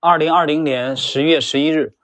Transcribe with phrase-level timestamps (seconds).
[0.00, 1.96] 二零二零年十月十一日，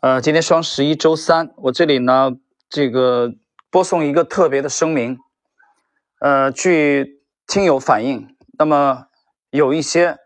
[0.00, 2.32] 呃，今天双十一周三，我这里呢，
[2.70, 3.34] 这个
[3.70, 5.18] 播送一个特别的声明。
[6.20, 9.08] 呃，据听友反映，那么
[9.50, 10.16] 有一些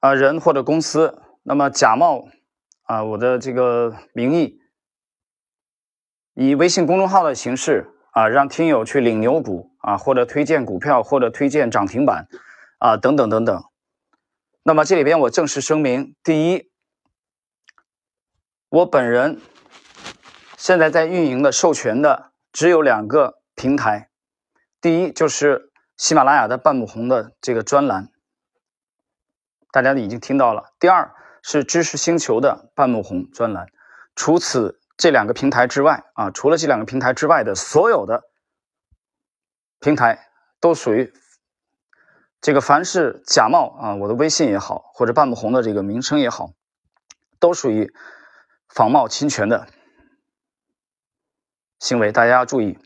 [0.00, 2.28] 啊人或者公司，那么假冒
[2.84, 4.58] 啊我的这个名义，
[6.32, 12.26] 以微信公众号的形式啊，让听友去领牛股啊，或者推荐股票，或者推荐涨停板
[12.78, 13.62] 啊，等等等等。
[14.62, 16.70] 那么这里边我正式声明：第一，
[18.68, 19.40] 我本人
[20.58, 24.10] 现在在运营的授权的只有两个平台，
[24.80, 28.10] 第一就是喜马拉雅的半亩红的这个专栏，
[29.72, 33.68] 大家已经听到了；第二是知识星球的半亩红专栏。
[34.14, 38.24] 除此这两个平台之外啊，除了这两个平台之外的所有的
[39.80, 40.28] 平台
[40.60, 41.10] 都属于。
[42.48, 46.54] 这个凡是假冒啊，我的微信也好，或者半亩红的这个名称也好，
[47.38, 47.92] 都属于
[48.70, 49.68] 仿冒侵权的
[51.78, 52.78] 行为，大家要注意。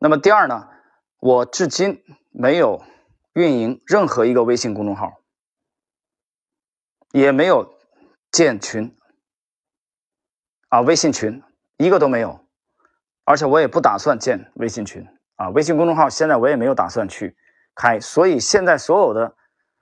[0.00, 0.68] 那么第二呢，
[1.20, 2.82] 我至今没有
[3.32, 5.20] 运营任何一个微信公众号，
[7.12, 7.78] 也没有
[8.32, 8.98] 建群
[10.68, 11.44] 啊，微信群
[11.76, 12.44] 一个都没有，
[13.22, 17.36] 而且我也不打算建微信群啊，微信公众号现在我也没有打算去。
[17.78, 19.36] 开，所以现在所有的，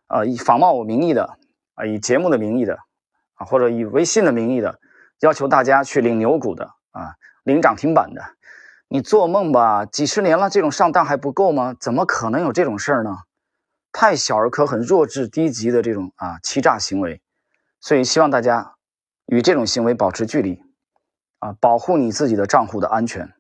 [0.09, 1.39] 呃，以仿冒我名义的，
[1.77, 2.79] 啊，以节目的名义的，
[3.37, 4.79] 啊，或者以微信的名义的，
[5.21, 8.23] 要求大家去领牛股的，啊，领涨停板的，
[8.89, 9.87] 你做梦吧！
[9.87, 11.75] 几十年了，这种上当还不够吗？
[11.81, 13.17] 怎么可能有这种事儿呢？
[13.93, 17.23] 太小儿科、很弱智、低级的这种啊欺诈行为，
[17.81, 18.75] 所以希望大家
[19.25, 20.63] 与这种行为保持距离，
[21.39, 23.33] 啊，保护你自己的账户的安全。